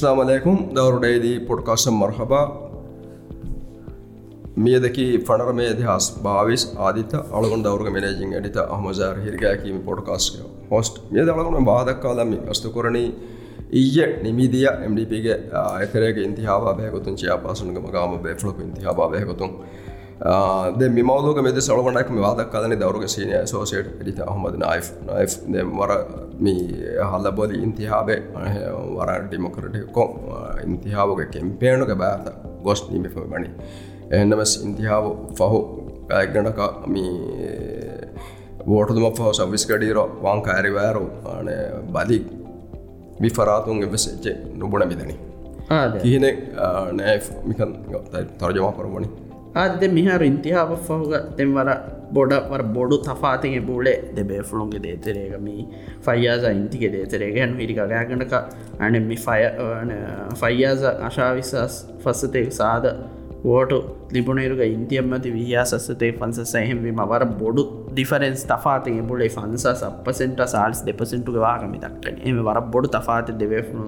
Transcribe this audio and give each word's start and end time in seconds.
السلام 0.00 0.20
عليكم 0.20 0.72
دور 0.72 0.98
ديدي 0.98 1.38
بودكاست 1.40 1.88
مرحبا 1.90 2.40
මියදකි 4.56 5.06
ෆනරමේ 5.20 5.72
දෙහස් 5.72 6.04
භාවිස් 6.24 6.62
ආදිත 6.78 7.12
අලගොන් 7.38 7.62
දවරග 7.62 7.88
මනජින් 7.94 8.30
එඩිත 8.38 8.56
අහමසාර 8.66 9.16
හිරගෑකීම 9.24 9.78
පොඩ්කාස්ක 9.88 10.38
හොස්ට 10.70 10.94
මිය 11.10 11.24
දලගුණ 11.24 11.66
බාදක්කාලමි 11.70 12.38
අස්තුකරණී 12.52 13.08
ඊය 13.72 14.06
නිමිදිය 14.22 14.68
එම්ඩිපගේ 14.86 15.36
එතරේක 15.84 16.16
ඉන්තිහාව 16.18 16.64
බයකොතුන් 16.78 17.20
චයා 17.20 17.38
පාසුනගම 17.38 17.90
ගාම 17.90 18.16
බේෆලොක 18.24 18.58
ඉන්තිහාව 18.60 19.02
බයකොතුන් 19.10 19.52
ද 20.21 20.89
මිමවලෝක 20.89 21.37
මෙද 21.41 21.55
සලගනක් 21.57 22.09
වාදක් 22.17 22.51
කලන 22.51 22.75
දවරුග 22.77 23.05
සීනය 23.07 23.39
සෝසේට 23.45 23.87
එඩිත 24.01 24.19
අහමද 24.21 24.55
night 24.55 24.81
night 25.49 25.63
වර 25.71 25.91
මී 26.39 26.65
හල්ල 27.03 27.31
බොලි 27.31 27.61
ඉන්තිහාබේ 27.63 28.19
වර 28.97 29.11
ඩිමොකරට 29.23 29.77
කො 29.91 30.05
ඉන්තිහාවක 30.63 31.21
කෙම්පේනුක 31.31 31.93
බෑත 31.97 32.29
ගොස් 32.63 32.85
නිමිම 32.89 33.17
මනි 33.31 33.49
එන්නමස් 34.11 34.53
ඉන්තිහාව 34.63 35.09
ෆහු 35.35 35.59
ගනක 36.27 36.59
මී 36.87 37.13
වෝටතුම 38.67 39.09
පහ 39.11 39.33
සවිස්කඩීරෝ 39.33 40.07
වාං 40.23 40.41
කෑරිවෑරු 40.41 41.05
බදි 41.91 42.19
විෆරාතුන් 43.21 43.83
එවසෙච්චේ 43.83 44.37
නොබුණ 44.55 44.87
මිදනි 44.87 45.17
කියන 45.97 46.25
නෑ 46.93 47.17
මිකන් 49.55 49.79
තර්ජමා 49.79 49.79
කරමණි 49.79 49.81
ආද 49.81 49.93
මිහාරු 49.93 50.25
ඉන්තිහාව 50.25 50.77
ෆහුග 50.77 51.35
තෙම්වර 51.35 51.67
බොඩ 52.11 52.33
වර 52.49 52.63
බොඩු 52.63 52.97
තෆාතිගේ 52.97 53.59
බූලේ 53.59 54.13
දෙබේෆුළුන්ගේ 54.15 54.79
දේතරේගමී 54.79 55.67
ෆයියාස 56.01 56.43
ඉන්තික 56.43 56.91
දේතරේගැන් 56.91 57.57
හිරික 57.57 57.75
ගෑගනක 57.75 58.33
අනෙමි 58.79 59.15
fire 59.15 59.41
ෆයියාස 60.35 60.83
අශාවිසස් 60.83 61.85
ෆස්සතය 61.99 62.51
සාද 62.51 63.20
vote 63.46 63.76
ಲಿಬುಣೇರುಗ 64.12 64.62
ಇಂತಿಯಮ್ಮತಿ 64.68 65.30
ವಿಯಾಸಸ್ಸತೆ 65.30 66.08
ಫನ್ಸಸ್ 66.10 66.54
ಎಹೆಂವಿ 66.56 66.90
ಮವರ 66.90 67.24
ಬೊಡು 67.38 67.62
difference 67.94 68.42
ತಫಾತಿ 68.48 68.92
ಬುಳೆ 69.00 69.28
ಫನ್ಸಸ್ 69.28 69.82
ಅಪ್ಪಸೆಂಟ 69.82 70.40
salts 70.52 70.80
ದೆಪಸೆಂಟುಗೆ 70.86 71.38
ವಾಗಮಿ 71.38 71.78
Deccani 71.82 72.20
ಎಮೆ 72.30 72.42
ವರ 72.42 72.60
ಬೊಡು 72.72 72.88
ತಫಾತಿ 72.88 73.34
ದೆವೆಫ್ನು 73.40 73.86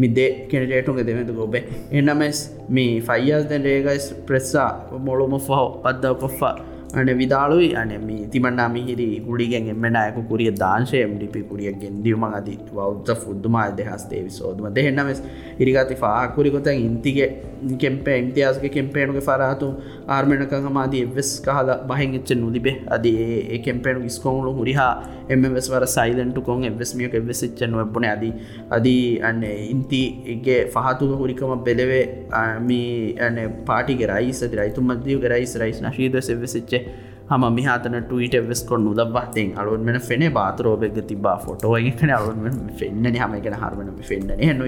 ಮಿ 0.00 0.08
ದೆ 0.08 0.26
ಕೆಂಡಿಡೇಟುಗೆ 0.50 1.04
ದೆವೆಂದು 1.06 1.34
ಗೊಬ್ಬೆ 1.34 1.62
ಎನ್ನಮೆಸ್ 1.92 2.42
ಮಿ 2.70 2.86
ಫೈಯಸ್ 3.00 3.46
ದೆನ್ 3.50 3.64
ರೇಗಸ್ 3.64 4.08
ಪ್ರೆಸ್ಸ 4.26 4.56
ಮೊಳುಮು 5.00 5.38
ಫಹೋ 5.38 5.66
ಪದ್ದ 5.84 6.12
ಕೊಫ್ಫ 6.20 6.42
අන 6.89 7.07
විදාලුයි 7.13 7.75
අනම 7.75 8.07
තිමන්නා 8.31 8.67
මිහිරි 8.69 9.07
ගුඩිගෙන් 9.21 9.67
එමෙනයකු 9.67 10.21
කුරිය 10.23 10.51
දාංශය 10.55 10.97
එමඩිපි 10.99 11.41
කුරිය 11.43 11.71
ගෙන්දියුම 11.73 12.23
අදි 12.29 12.55
වෞද්ධ 12.71 13.11
ෆුද්දුමා 13.15 13.67
දෙහස්තේ 13.71 14.21
විසෝදුම 14.23 14.67
දෙහෙන්නමස් 14.71 15.19
ඉරිගති 15.59 15.95
ෆාකුරි 15.95 16.51
කොත 16.51 16.69
ඉන්තිගේ 16.77 17.29
කෙම්පේ 17.75 18.17
ඉන්තියාසක 18.19 18.65
කෙම්පේනුගේ 18.69 19.21
ෆරාතු 19.21 19.69
ආර්මණකමාදී 20.07 21.03
එවෙස් 21.03 21.31
කහල 21.41 21.71
බහින් 21.83 22.15
එච්ච 22.15 22.31
නුලිබේ 22.35 22.75
අද 22.87 23.05
ඒ 23.07 23.59
කෙම්පේනු 23.59 24.09
ස්කෝලු 24.09 24.53
හුරිහා 24.53 24.93
එමස් 25.29 25.69
වර 25.69 25.85
සයිලන්ට 25.87 26.39
කොන් 26.41 26.63
එවෙස්මියක 26.63 27.13
එවෙසිච්ච 27.13 27.61
නොබ්බන 27.67 28.07
අදී 28.07 28.33
අදී 28.71 29.03
අන්න 29.21 29.43
ඉන්තිගේ 29.43 30.59
ಫಹතුග 30.69 31.13
හුරිකම 31.17 31.53
බෙලවේ 31.61 32.03
මී 32.61 32.89
ඇන 33.19 33.39
පාටිගේ 33.65 34.11
රයිස් 34.13 34.41
රයිතු 34.53 34.81
මදදිය 34.83 35.19
රයිස් 35.27 35.55
රයිස් 35.57 35.81
නශීද 35.81 36.17
සෙවෙසිච්ච 36.21 36.76
හම 37.27 37.43
මිහතන 37.51 37.95
ටීට 38.01 38.35
වෙස් 38.43 38.61
කොන්නු 38.63 38.91
දවත්තෙන් 38.95 39.49
අලුවන් 39.53 39.81
මෙන 39.83 39.97
ෆෙන 40.01 40.21
බාතරෝබෙක් 40.31 40.99
තිබා 41.03 41.35
ෆොටෝගකන 41.37 42.11
අලුවන් 42.11 42.61
ෆෙන්න්න 42.73 43.07
හමකෙන 43.15 43.55
හරමන 43.55 43.89
ෆෙන්න්න 44.01 44.31
හන්න 44.39 44.61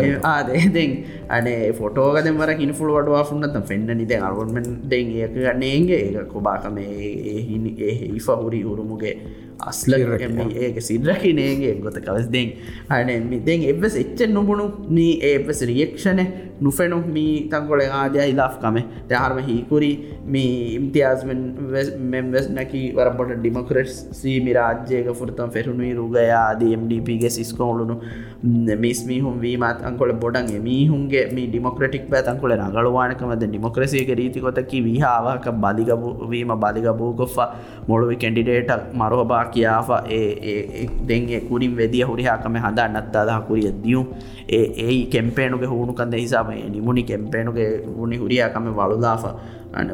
ඉ 0.00 0.12
ආදෙන් 0.26 0.94
අනේ 1.30 1.68
ෆොටෝගද 1.74 2.30
මර 2.30 2.54
හිනිෆුල් 2.54 2.92
වඩවා 2.92 3.24
ෆුන්නත 3.24 3.58
ෆෙන්න්න 3.64 3.92
නිද 3.94 4.14
අලුවන්මෙන් 4.20 4.68
දෙන් 4.86 5.12
ඒක 5.18 5.36
ගන්නේගේ 5.36 6.00
ඒ 6.12 6.24
කොබාකම 6.26 6.78
ඒහිනි 6.80 7.74
ඒ 7.80 7.94
හිෆහුරි 8.02 8.62
උරුමුගේ 8.66 9.14
අස්ල 9.62 9.94
ඒක 9.94 10.78
සිද්‍රකිනේගේ 10.82 11.74
ගොත 11.80 11.98
කවස් 11.98 12.28
දෙෙන් 12.28 12.48
අන 12.90 13.12
දෙන් 13.42 13.60
එවස් 13.64 13.96
එච්ච 13.96 14.24
නොබුණු 14.30 14.66
නී 14.90 15.12
ඒවස් 15.24 15.60
රියක්ෂණ 15.70 16.22
නුෆෙනු 16.60 16.98
මී 17.08 17.34
තංකොල 17.48 17.82
ආදය 17.92 18.18
ඉලාෆ්කම 18.24 18.76
තහරම 19.08 19.38
හිකුරි 19.42 19.90
මේ 20.26 20.52
ඉම්තියාස්මෙන් 20.72 21.40
මෙම්වස් 22.06 22.46
නැකි 22.50 22.82
වරපොට 22.92 23.32
ඩිමොකරට් 23.36 23.92
සීමි 24.18 24.52
රාජ්‍යයක 24.52 25.08
ෆුරතම් 25.20 25.50
ෆෙරුණුයි 25.56 25.92
රුගයාද 25.94 26.62
MDPගේ 26.72 27.32
සිස්කෝලුණු 27.38 27.96
මිස්මිහුම් 28.76 29.36
වීමත් 29.38 29.82
අංකොල 29.82 30.12
බොඩන් 30.16 30.52
මීහුන්ගේ 30.60 31.24
මේ 31.30 31.48
ඩිමොක්‍රටික් 31.48 32.06
පැ 32.08 32.22
අංකොල 32.26 32.56
නගලවානකමද 32.58 33.44
ඩිමොක්‍රසියක 33.44 34.12
රීතිකොතකි 34.14 34.80
විහාාවක 34.82 35.48
බලිගවීම 35.58 36.54
බලිගබූ 36.64 37.12
කොෆා 37.14 37.48
මොළුවි 37.88 38.16
කැන්ඩිඩේට 38.16 38.72
මරෝබා 38.94 39.44
කියාා 39.54 39.98
ඒ 40.08 40.86
දෙගේ 41.08 41.40
කුරින් 41.48 41.76
වෙදිය 41.76 42.02
හුරිහාකම 42.02 42.56
හදා 42.56 42.88
නත්තාදහ 42.90 43.46
කුරිය 43.48 43.72
දියුම් 43.84 44.06
ඒ 44.48 44.64
ඒ 44.78 44.98
කෙම්පේනුගේ 45.06 45.68
හුණු 45.68 45.92
කන්ද 45.92 46.14
හිසාම 46.16 46.50
නිමුණි 46.70 47.02
කෙම්පේනුගේ 47.02 47.70
වුණි 47.88 48.16
හුරියාකම 48.16 48.68
වලුදාාව. 48.70 49.24
අන 49.72 49.88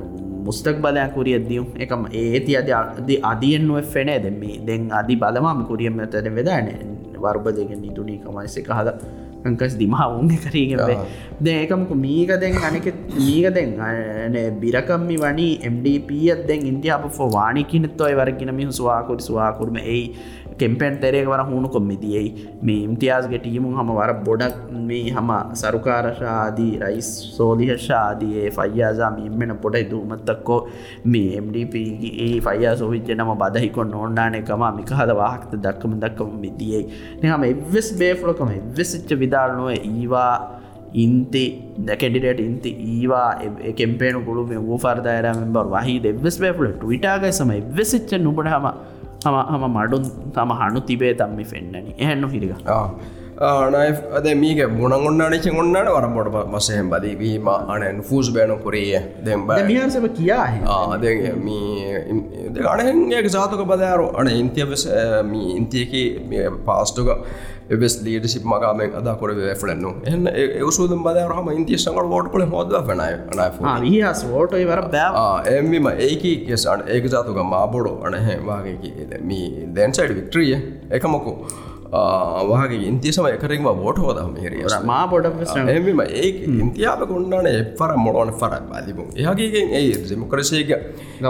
මුස්තක් 0.45 0.77
බලයක් 0.79 1.15
කුරිය 1.15 1.39
දියුම් 1.41 1.67
එකම 1.77 2.07
ඒති 2.13 2.57
අද 2.57 2.71
අද 2.73 3.11
අදියෙන්ුව 3.23 3.83
ෆෙනේ 3.85 4.19
දෙම 4.19 4.41
දෙන් 4.65 4.91
අධි 4.93 5.17
බලමාම 5.17 5.67
කුරියම 5.67 6.01
තැන 6.07 6.35
වෙදාන 6.35 6.69
වර්බදගෙන් 7.17 7.81
නිතුනී 7.81 8.19
කමයිසෙ 8.19 8.63
හද. 8.63 8.89
කස් 8.89 9.28
දිමහ 9.75 9.99
උන්න 10.11 10.31
කරීගෙ 10.37 10.99
දේකමකු 11.41 11.95
මීක 11.97 12.33
දෙෙන් 12.37 12.59
අනෙක 12.61 12.89
මීක 13.17 13.47
දෙෙන් 13.51 13.79
බිරකම්මි 14.61 15.17
වනි 15.19 15.49
MDපත් 15.65 16.47
දෙෙන් 16.47 16.67
ඉන්දියාප 16.67 17.07
වානිකිනත්වයි 17.29 18.15
වරගෙන 18.15 18.55
මිහු 18.55 18.73
ස්වාකුරි 18.73 19.23
ස්වාකුරම 19.23 19.77
ඒ 19.79 20.03
කෙම්පෙන් 20.57 20.99
තෙරේක 20.99 21.27
වර 21.27 21.43
හුණු 21.45 21.69
කොම්මිතියයි 21.69 22.31
මේ 22.63 22.81
ඉම්තියාස්ගේ 22.81 23.39
ටීමුන් 23.39 23.75
හම 23.75 23.91
වර 23.93 24.13
බොඩක් 24.21 24.57
මේ 24.83 25.05
හම 25.11 25.31
සරුකාරශාදී 25.55 26.73
රයිස් 26.79 27.11
සෝලිහශාදයේ 27.37 28.51
ෆයියාසා 28.51 29.11
මිම්මෙන 29.11 29.55
පොඩයි 29.57 29.85
දූමත්තක්කෝ 29.93 30.61
මේ 31.07 31.41
MDPගේ 31.41 32.31
ෆයියා 32.41 32.75
සෝවිච්ච 32.77 33.13
නම 33.17 33.33
බදහිකොන් 33.37 33.95
ඕන්ඩානකම 33.95 34.65
මිකහද 34.79 35.15
වාහක්ත 35.15 35.55
දක්කම 35.59 35.95
දක්කම 35.97 36.35
මිතියයි 36.39 36.83
නහම 37.23 37.45
එවෙස් 37.45 37.91
බේෆලොකම 37.95 38.53
වෙසිච්ච 38.79 39.17
විදාලනුව 39.29 39.71
ඒවා 39.75 40.33
ඉන්ති 40.95 41.45
දැකෙඩිට 41.81 42.41
ඉන්ති 42.41 42.71
ඒවා 42.89 43.29
කෙම්පේනු 43.77 44.21
ගුළු 44.21 44.45
වූ 44.63 44.79
ෆර්දායරමෙන් 44.79 45.53
බව 45.53 45.67
වහි 45.75 45.97
දෙවෙස් 46.01 46.39
බේපල 46.41 46.71
ටවිටාගයි 46.73 47.33
සම 47.33 47.53
එවෙසිච්ච 47.53 48.15
නුබට 48.19 48.49
හම 48.49 48.67
හම 49.25 49.37
හම 49.53 49.65
මඩුන් 49.77 50.05
තම 50.35 50.53
හනු 50.61 50.81
තිබේ 50.81 51.15
තම්මි 51.15 51.45
පෙන්න්නනි 51.45 51.95
එහෙන්නු 51.99 52.29
හිරික 52.29 52.61
අද 53.41 54.27
මීක 54.35 54.61
මුණගොන්නනච 54.71 55.47
ඔන්නට 55.55 55.89
වරම්බොට 55.89 56.49
මසහෙන් 56.49 56.91
බදීවීම 56.91 57.49
අනන් 57.49 58.03
ෆූස් 58.03 58.31
බෑනු 58.31 58.57
පුරිය 58.57 58.99
දෙම්බ 59.25 59.53
මියසම 59.65 60.09
කියා 60.11 60.47
අනහගේ 62.67 63.29
සාතුක 63.29 63.63
බදාරු. 63.65 64.09
අන 64.17 64.27
ඉන්තියවස 64.29 64.89
මී 65.25 65.55
ඉන්තියකි 65.57 66.03
පාස්ටුක 66.67 67.09
එබෙස් 67.71 67.95
ලීඩසිප් 68.03 68.45
මගාමෙන් 68.45 68.97
අද 68.99 69.09
කොර 69.21 69.33
ෆලන්න 69.55 69.87
එන්න 70.07 70.31
ඒසුද 70.35 70.95
බදරහම 70.99 71.51
ඉන්තිය 71.53 71.79
සංගල 71.79 72.13
ෝට 72.13 72.31
කළ 72.33 72.47
හොද 72.53 72.77
වනය 72.83 73.95
හස් 74.01 74.25
ෝට 74.33 74.57
වර 74.63 74.85
බෑ 74.89 75.55
එම්විම 75.55 75.89
ඒකි 75.99 76.35
කෙසන් 76.45 76.85
ඒක 76.89 77.09
ජාතුක 77.09 77.41
මාබොඩෝ 77.47 77.97
අනහ 78.07 78.29
වාගේ 78.47 79.23
මී 79.23 79.49
දැන්සයිඩ් 79.75 80.15
වික්ට්‍රිය 80.15 80.55
එකමකු 80.91 81.35
වාගේ 81.91 82.85
ඉන්තිසම 82.85 83.27
එකරින්ම 83.27 83.65
බෝට 83.77 83.99
හෝද 83.99 84.21
මේරිය 84.33 84.65
මා 84.85 85.07
පොඩ 85.07 85.27
එම 85.27 86.01
ඒ 86.03 86.29
ඉන්තියාව 86.57 87.07
කොන්නාන 87.07 87.47
එපර 87.47 87.97
මොලෝන 87.97 88.33
පරක් 88.35 88.63
බාතිබු 88.69 89.09
ඒහගේ 89.17 89.65
ඒ 89.73 89.85
දෙමකරසේක 90.05 90.71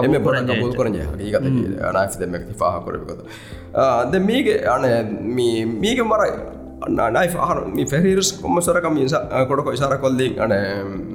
එම 0.03 0.23
පොර 0.23 0.35
බොල් 0.53 0.73
කරන 0.73 0.99
හගේ 1.05 1.63
නාස් 1.91 2.19
දෙමක් 2.19 2.53
පාහ 2.57 2.75
කොරකොත 2.81 3.23
අද 3.73 4.15
මේක 4.21 4.47
අන 4.67 4.87
මේක 5.77 5.99
මර 6.03 6.23
නයි 6.89 7.27
හර 7.29 7.59
පෙරිරස් 7.87 8.31
කොම 8.41 8.59
සරකම 8.59 8.99
කොඩකො 9.47 9.71
ඉසාර 9.71 9.97
කොල්දී 9.97 10.31
අන 10.39 10.53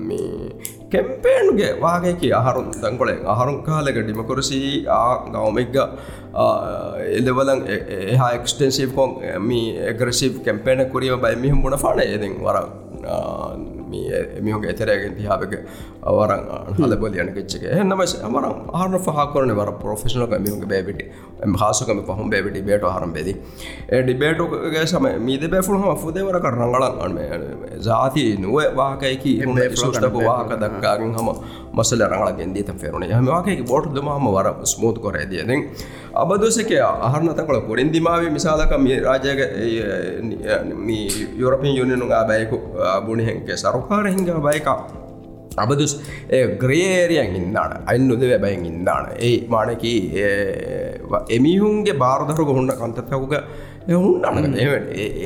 මේ 0.08 0.50
කෙම්පේන්ගේ 0.90 1.70
වාගේකි 1.80 2.28
අහරුන් 2.32 2.68
දංකොලෙන් 2.74 3.20
අහරුන් 3.26 3.58
කාලෙක 3.62 3.98
ඩිමකොරසි 4.00 4.60
ආ 4.90 5.14
ගවමෙක්ග 5.26 5.76
එලවලන් 7.12 7.62
එහා 8.06 8.30
එක්ස්ටන්සිව් 8.38 8.92
කොන් 8.94 9.14
මේ 9.40 9.88
එග්‍රසිව් 9.92 10.42
කැම්පේන 10.44 10.84
කුරිය 10.90 11.16
බයි 11.24 11.36
මිහම් 11.36 11.62
බුණ 11.62 11.78
ෆාන 11.78 12.04
එදෙන් 12.06 12.36
වර 12.40 12.58
මිහුගේ 14.42 14.70
එතරයගෙන් 14.70 15.14
තියාාවක 15.18 15.54
අවරන් 16.04 16.42
හල 16.78 16.96
බොලියන 16.96 17.32
ච්චක 17.36 17.64
එන්නම 17.74 18.02
අමර 18.28 18.44
ආරන 18.74 18.98
හකරන 18.98 19.54
වර 19.54 19.72
පොෆෙෂනක 19.80 20.36
මිහුගේ 20.38 20.70
බෑවිටි 20.72 21.04
හාසුකම 21.54 22.02
පහුම් 22.02 22.30
බෑවිටි 22.30 22.62
බේට 22.62 22.86
හරම් 22.90 23.12
බෙදි 23.12 23.34
ඩිබේටුගේ 24.02 24.84
සම 24.84 25.08
මීද 25.20 25.48
බැෆුල්හම 25.48 25.88
ෆුදවරක 25.96 26.48
රංගලන් 26.52 26.86
අන්ම 27.00 27.18
ජාති 27.80 28.24
නුව 28.38 28.58
වාකයකි 28.74 29.34
සුෂ්ටක 29.74 30.18
වාක 30.20 30.54
දක්කාගෙන් 30.56 31.12
හම 31.14 31.28
මසල 31.74 32.06
රංගලගෙන් 32.06 32.54
දීත 32.54 32.72
ෙරුණ 32.84 33.10
හමවාකේ 33.12 33.60
බොට් 33.64 33.90
දමහම 33.90 34.26
වර 34.30 34.48
ස්මූත් 34.66 34.98
කොරේදියදෙන් 34.98 35.62
අබදුසක 36.14 36.70
අහරනතකොළ 37.06 37.60
පොඩින් 37.68 37.92
දිමාවේ 37.92 38.30
මිසාලක 38.30 38.72
මේ 38.78 38.98
රාජයක 39.00 39.40
යුරපින් 41.36 41.72
යුනිනු 41.74 42.06
ආබයකු 42.12 42.58
බුණිහෙන්ගේ 43.06 43.56
සරුකාර 43.56 44.06
හිංගා 44.08 44.40
බයක 44.40 44.68
අබදුස් 45.56 45.92
ග්‍රේරියන් 46.58 47.36
ඉන්නාන 47.40 47.72
අයින්නුද 47.86 48.22
වැබැයින් 48.24 48.64
ඉන්නාන 48.64 49.06
ඒ 49.20 49.34
මානකි 49.48 49.94
එමිහුන්ගේ 51.30 51.96
බාරධරුග 51.96 52.50
හුන්න 52.50 52.74
කන්තතකුග 52.74 53.34
එහුන් 53.88 54.24
අන 54.24 54.58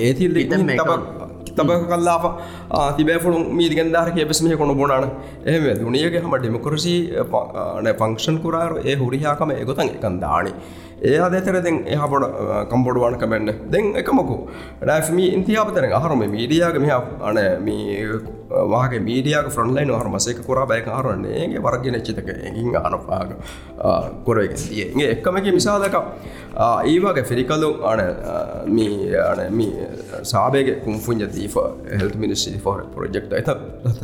ඒතිල් 0.03 0.35
තබ 0.47 0.91
කල්ලා 1.61 2.93
තිබෑෆුළු 2.97 3.39
මීදිගෙන්දාර 3.51 4.11
කියපෙස්මය 4.11 4.57
කොුණු 4.57 4.75
බොනාන 4.75 5.11
එහම 5.47 5.65
දුනියගේ 5.81 6.21
හම 6.21 6.37
ඩෙමකොරසි 6.37 6.97
පංක්ෂන් 7.99 8.39
කුරාර 8.39 8.73
ඒ 8.85 8.97
හුරිහාකම 8.97 9.51
එගොතන් 9.53 9.89
එකන් 9.89 10.21
දානි. 10.21 10.53
ඒ 11.01 11.19
අදතරෙන් 11.19 11.77
එහබොඩ 11.87 12.25
කම්බොඩුවාන 12.71 13.19
කමෙන්න්න 13.19 13.53
දෙන් 13.71 13.95
එකමකු 13.97 14.37
ඩැමි 14.81 15.27
ඉන්තියාපතර 15.29 15.87
අහරුම 15.93 16.25
මීඩියයාග 16.29 16.79
මෙහ 16.79 16.93
අන 17.23 17.39
වාගේ 18.69 19.01
මීඩියයාග 19.01 19.51
ෆ්‍රන්ලයින් 19.51 19.91
හර 19.91 20.09
මසේක 20.09 20.41
කුරා 20.47 20.67
බැයි 20.67 20.91
අරුවන්නේ 20.91 21.35
ඒගේ 21.37 21.63
වර්ගෙන 21.63 22.01
චිතක 22.01 22.31
එගින් 22.41 22.77
අනපාග 22.81 23.31
කොරයග 24.25 24.55
තියගේ 24.57 25.09
එක්කමක 25.15 25.47
මිසාදක 25.51 25.97
ඒවාගේ 26.87 27.25
ෆිරිකලු 27.25 27.71
අන 27.85 28.01
සාබේගේ 30.25 30.81
කුම්ෆුන්ජ 30.81 31.25
දීෆ 31.29 31.57
හෙල් 31.93 32.11
මිනිස්සි 32.17 32.59
ෆෝර 32.59 32.83
ප්‍රජෙක්් 32.95 33.31
ඇත 33.33 33.51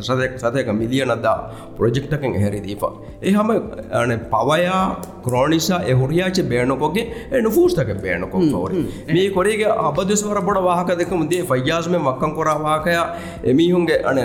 සදයක් 0.01 0.37
සතයක 0.37 0.71
මිලියනදා 0.73 1.37
ප්‍රජෙක්්ටකෙන් 1.77 2.33
හැරි 2.35 2.61
දීපා. 2.61 2.93
ඒ 3.21 3.31
හම 3.31 3.49
අන 3.93 4.19
පවයා 4.31 4.83
ක්‍රෝනිසා 5.23 5.81
එහුරියාච 5.85 6.39
බේනකොගේ 6.87 7.05
එනු 7.31 7.49
ෆූස්තක 7.49 7.89
බේනකො 7.97 8.39
ෝර 8.53 8.71
මේ 9.09 9.29
කොරේගේ 9.29 9.71
අබදස්වර 9.81 10.39
බොඩ 10.41 10.59
වාහක 10.61 10.91
දෙකම 10.93 11.23
දේ 11.27 11.43
ෆයියාස්ම 11.43 11.95
මක්කන් 11.97 12.33
කොරා 12.33 12.57
වාකය 12.59 12.95
එමිහුන්ගේ 13.45 13.99
අන 14.03 14.19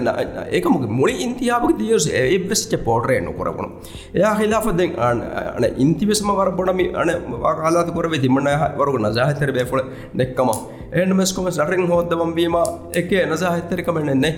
ඒකමක 0.51 0.87
මුලි 0.91 1.15
ඉන්තියාවක 1.19 1.77
දියස 1.79 2.09
එබෙස්ච 2.15 2.73
පෝටරය 2.81 3.21
නොකරගුණු 3.21 3.71
එයා 4.15 4.35
හිලාපදෙන් 4.35 4.95
අන 5.01 5.69
ඉන්තිවෙස්ම 5.77 6.33
වර 6.33 6.53
බොඩමි 6.53 6.89
අන 6.95 7.12
වාකාලාත 7.39 7.93
කොරව 7.93 8.17
තිමන 8.19 8.51
වරග 8.77 8.97
නජාහිතර 9.01 9.53
බේෆොල 9.53 9.85
නෙක්කම 10.15 10.51
එනමස්කොම 10.95 11.53
සරෙන් 11.53 11.87
හෝදවම්වීම 11.89 12.56
එක 12.95 13.13
නසාහිතරිකමෙන්න්නේ 13.27 14.35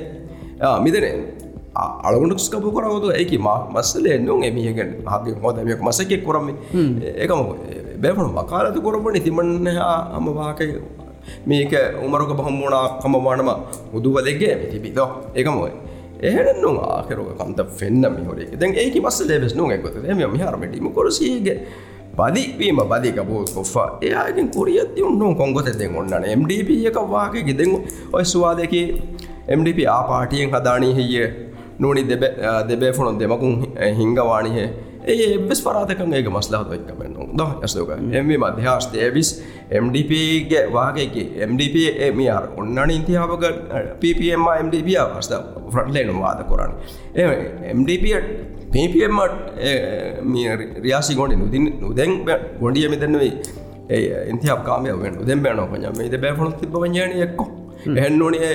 මිදනේ 0.81 1.15
අලගුණක්ස්කපු 1.75 2.71
කරවතු 2.71 3.09
ඇකි 3.11 3.39
මස්සල 3.39 4.07
එන්නුම් 4.07 4.43
එමියගෙන් 4.43 4.91
හගේ 5.05 5.37
හෝදමයක් 5.37 5.81
මසකෙක් 5.81 6.21
කරම 6.21 6.49
ඒකම 7.17 7.41
බැපුණු 8.03 8.33
මකාලතු 8.33 8.81
කොරබන 8.81 9.17
තිමන්න 9.21 9.69
අම 10.17 10.27
වාකය 10.33 10.67
මේක 11.47 11.73
උමරක 11.99 12.31
බහම්මුණා 12.33 12.87
කමවානම 12.99 13.51
උදුව 13.95 14.17
දෙගේ 14.21 14.55
තිබිද? 14.67 14.99
ඒකමයි 15.35 15.71
එහෙනුම් 16.21 16.77
ආකරුව 16.81 17.29
කන්ත 17.39 17.61
පෙන්න්න 17.79 18.05
මිහොරේ. 18.11 18.51
දැන් 18.53 18.75
ඒක 18.75 18.97
මස්ස 18.97 19.19
ලේබෙස් 19.23 19.55
නුම් 19.55 19.71
එකොත 19.71 19.97
එම 20.05 20.19
මිහරමටීම 20.29 20.87
කොරසීගේ 20.91 21.57
පදිවීම 22.13 22.81
බදික 22.85 23.19
බෝ 23.23 23.45
කොෆා 23.47 23.89
එයාගෙන් 24.01 24.49
කොරියත්ති 24.49 25.01
උන්නුම් 25.03 25.35
කොංගොත 25.35 25.69
දෙෙන් 25.73 25.97
ඔන්නන 25.97 26.27
MDP 26.33 26.69
එක 26.87 26.99
වාගේ 27.09 27.43
ගෙදෙන් 27.43 27.71
ඔය 28.13 28.25
ස්වාදක 28.25 28.75
MDP 29.49 29.79
ආපාටියෙන් 29.89 30.51
හදානී 30.51 30.95
හිය 30.95 31.25
නූනි 31.79 32.03
දෙබේෆොනොන් 32.69 33.19
දෙමකුන් 33.19 33.55
හිංගවානිහේ 33.99 34.69
ඒ 35.05 35.35
එබෙස් 35.35 35.61
පරාතකන් 35.61 36.15
ඒක 36.15 36.29
මස්ලාහත 36.31 36.73
එක්කමෙන් 36.73 37.15
ද 37.33 37.47
ඇස්ලෝක 37.63 37.91
එම 37.93 38.29
මධ්‍යහස්ත 38.35 38.95
එවිස් 38.99 39.31
MDPගේ 39.79 40.63
වාගේගේ 40.73 41.47
MDP 41.47 41.77
මියාර 42.15 42.45
ඔන්නන 42.57 42.91
ඉන්තිහාවක 42.91 43.45
PPM 44.01 44.47
MDP 44.59 44.99
අවස්ථ 44.99 45.35
ෆ්‍රට්ලේනු 45.69 46.15
වාද 46.21 46.45
කොරන්න 46.49 46.75
MDP 47.73 48.05
PPMට 48.71 49.35
රියාසි 50.79 51.15
ගොඩි 51.15 51.37
නුදින් 51.37 51.67
නුදැන් 51.81 52.13
ගොඩිය 52.61 52.89
මෙතැනවෙයි 52.89 53.33
ඒ 53.91 54.25
ඉන්තිහා 54.27 54.57
කාමය 54.63 54.95
වෙන් 55.03 55.19
උදෙන් 55.19 55.43
බෑනෝ 55.43 55.67
පඥ 55.67 55.93
මේ 55.99 56.19
බෑෆොනොත් 56.19 56.57
තිබ 56.61 56.75
වඥාන 56.77 57.13
එක්කෝ 57.23 57.62
එහන්නෝනේ 57.87 58.51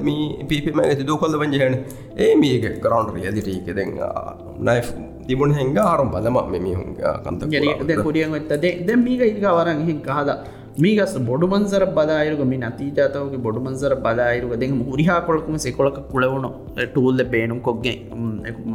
මී 0.00 0.44
පිපිම 0.48 0.80
ඇති 0.80 1.04
කොල්ල 1.16 1.38
වංජහන 1.38 1.74
ඒ 2.18 2.34
මේක 2.36 2.66
කරවන්් 2.80 3.14
රියදිටීක 3.16 3.68
දෙ 3.70 3.84
නයි 3.84 4.80
තිබුණ 5.26 5.54
හැංග 5.54 5.78
ආරම් 5.78 6.10
බදම 6.10 6.38
මෙමිහුන් 6.48 6.90
කන්ත 7.24 8.02
කුරියන් 8.02 8.32
වෙත්තද 8.32 8.66
දැ 8.86 8.96
මීක 8.98 9.22
ඉක 9.22 9.40
වරන් 9.50 9.84
හින් 9.86 10.00
කහදා 10.00 10.38
මීගස් 10.76 11.14
බොඩු 11.20 11.46
මන්සර 11.46 11.82
බදායරුග 11.88 12.40
මේ 12.44 12.58
නතිජාතවගේ 12.60 13.38
බොඩු 13.38 13.60
මන්සර 13.60 13.92
බදායරුග 13.96 14.54
දෙ 14.54 14.66
මුරිහා 14.68 15.20
කොලකුම 15.20 15.56
සෙකොලක 15.56 15.98
කුලවුණු. 16.08 16.50
ටූල්ල 16.76 17.22
බේනුම් 17.24 17.60
කොක්ගේ 17.60 17.94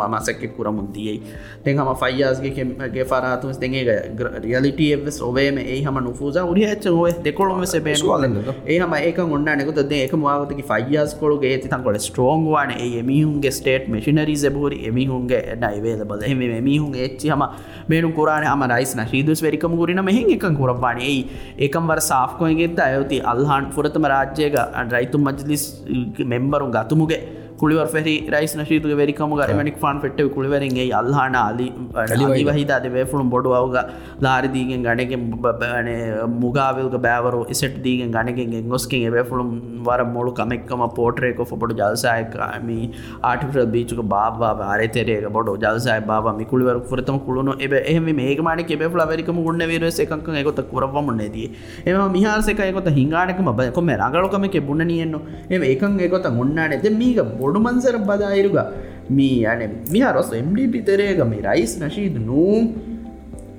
මසක 0.07 0.41
කුරමුන් 0.49 0.87
දියයි 0.89 1.21
තෙන් 1.63 1.77
හම 1.77 1.89
ෆයියාස්ගේ 1.95 3.05
ෆරාතුස් 3.05 3.59
දෙගේ 3.59 3.83
රියලිට 4.39 5.19
ඔබේම 5.21 5.59
ඒ 5.59 5.81
හම 5.81 5.99
නුෆූස 5.99 6.37
උරිහච්ච 6.43 6.87
ඔය 6.93 7.11
දෙකොළොම 7.21 7.65
සෙබේ 7.65 7.97
ඒ 8.65 8.79
හම 8.79 8.95
ඒක 8.99 9.19
ඔන්නනෙකුත 9.19 9.91
ඒක 9.93 10.15
මාගතක 10.15 10.63
ෆයියාස් 10.63 11.15
කොළුගේ 11.15 11.57
තිතන් 11.57 11.83
කොල 11.83 11.99
ස්ටෝන් 11.99 12.47
වාන. 12.47 12.71
ඒ 12.79 13.03
මිහුන්ගේ 13.03 13.51
ස්ටේට් 13.51 13.89
මශිනරී 13.89 14.37
සබූරි 14.37 14.79
එමිහුන්ගේ 14.85 15.43
නයිවේද 15.57 16.05
බල 16.05 16.23
එම 16.25 16.47
මිහුන් 16.61 16.95
එච්චි 16.97 17.27
හම 17.27 17.43
මේනු 17.89 18.13
කුරාන 18.13 18.43
හම 18.45 18.65
රයිස්න 18.69 19.05
ශීදුස් 19.05 19.41
වෙරිකම 19.41 19.75
ගුරින 19.75 20.03
මෙහි 20.03 20.25
එක 20.31 20.49
කුරවාන 20.55 21.03
ඒ 21.03 21.19
ඒකම් 21.59 21.88
වර 21.91 22.01
සාෆ්කෝයගෙද 22.11 22.79
අයවති 22.87 23.19
අල්හන් 23.33 23.67
පුරතම 23.75 24.05
රාජ්‍යයක 24.13 24.55
රයිතු 24.93 25.17
මජලිස් 25.27 25.65
මෙම්බරු 26.33 26.67
ගතුමුගේ. 26.77 27.21
කුළිවර් 27.59 27.87
ෙරි 28.01 28.15
රයිස් 28.27 28.55
නශීතුක 28.55 28.95
වෙරිකම 28.95 29.35
ගරමනික් 29.39 29.77
ෆාන් 29.77 30.01
ෙට්ට 30.01 30.23
කුළිවරගේ 30.35 30.87
අල්හන 30.91 31.35
අලි 31.35 31.67
වහිතාද 32.49 32.87
වේපුුණු 32.89 33.29
බොඩුවවග 33.29 33.77
ලාරිදීගෙන් 34.21 34.83
ගණක 34.83 35.13
බන 35.43 35.89
මුගාවල්ක 36.35 36.97
බෑවරු 36.99 37.41
ඉසට 37.49 37.79
දීගෙන් 37.79 38.11
ගණකෙන් 38.11 38.69
ගොස්කින් 38.69 39.07
එවේපුළුම් 39.11 39.49
වර 39.83 40.01
මුළු 40.07 40.33
කමෙක්කම 40.33 40.85
පෝටරේක 40.95 41.39
ොඩු 41.39 41.73
ජල්සායකම 41.73 42.69
ආටිපර 43.23 43.65
බීචක 43.67 44.01
බාවා 44.05 44.53
ආරතරේක 44.65 45.27
බොඩු 45.29 45.55
ජල්සාය 45.57 46.01
බා 46.01 46.33
මිකුළවර 46.33 46.77
පුරතම 46.81 47.19
කුළුණු. 47.19 47.55
එබ 47.59 47.73
එහම 47.73 48.09
මේ 48.15 48.37
මාන 48.39 48.63
කෙබේ 48.63 48.89
ලවරිකම 48.89 49.41
ගුන්න 49.43 49.63
වර 49.63 49.89
එකක 49.89 50.29
එකකොත 50.33 50.61
කරවම 50.71 51.09
නැදී. 51.13 51.47
එම 51.85 52.01
මිහාසකයකොත 52.11 52.89
හිංගානකම 52.89 53.51
බයකොම 53.53 53.91
රගලකම 53.97 54.45
කෙබුණ 54.49 54.85
නියන්න. 54.85 55.15
එම 55.49 55.61
එකන් 55.63 55.99
එකකොත 55.99 56.29
ගුන්නාන. 56.39 56.71
ඇත 56.71 56.89
මේක 56.93 57.21
බොඩ 57.39 57.48
ොඩුමන්සර 57.49 57.97
බදායිරුග 58.03 58.59
මී 59.11 59.39
අන 59.45 59.65
මිහරොස් 59.89 60.31
MDP 60.39 60.85
තෙරේග 60.85 61.21
මේ 61.25 61.43
රයිස් 61.43 61.73
නශීද 61.79 62.17
නූම් 62.21 62.63